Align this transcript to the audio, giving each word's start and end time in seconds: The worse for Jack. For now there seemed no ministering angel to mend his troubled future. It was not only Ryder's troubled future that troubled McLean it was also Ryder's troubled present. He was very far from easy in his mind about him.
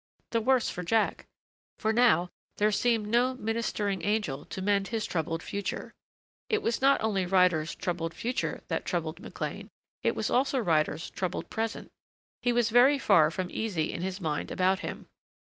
The 0.31 0.41
worse 0.41 0.67
for 0.67 0.81
Jack. 0.81 1.27
For 1.77 1.93
now 1.93 2.29
there 2.57 2.71
seemed 2.71 3.05
no 3.05 3.35
ministering 3.35 4.03
angel 4.03 4.45
to 4.45 4.59
mend 4.59 4.87
his 4.87 5.05
troubled 5.05 5.43
future. 5.43 5.93
It 6.49 6.63
was 6.63 6.81
not 6.81 6.99
only 7.03 7.27
Ryder's 7.27 7.75
troubled 7.75 8.15
future 8.15 8.61
that 8.67 8.83
troubled 8.83 9.19
McLean 9.19 9.69
it 10.01 10.15
was 10.15 10.31
also 10.31 10.57
Ryder's 10.57 11.11
troubled 11.11 11.51
present. 11.51 11.91
He 12.41 12.51
was 12.51 12.71
very 12.71 12.97
far 12.97 13.29
from 13.29 13.51
easy 13.51 13.93
in 13.93 14.01
his 14.01 14.19
mind 14.19 14.49
about 14.49 14.79
him. 14.79 15.05